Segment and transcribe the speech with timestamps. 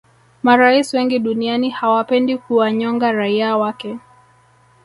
[0.43, 3.99] marais wengi duniani hawapendi kuwanyonga raia wake